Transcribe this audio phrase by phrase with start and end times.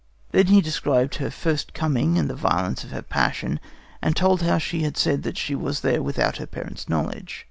[0.31, 3.59] Then he described her first coming and the violence of her passion,
[4.01, 7.39] and told how she had said that she was there without her parents' knowledge.